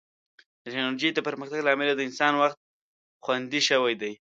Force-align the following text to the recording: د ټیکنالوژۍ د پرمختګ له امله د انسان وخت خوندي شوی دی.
د 0.61 0.61
ټیکنالوژۍ 0.63 1.09
د 1.13 1.19
پرمختګ 1.27 1.59
له 1.63 1.71
امله 1.73 1.93
د 1.95 2.01
انسان 2.09 2.33
وخت 2.41 2.57
خوندي 3.23 3.61
شوی 3.69 3.93
دی. 4.01 4.13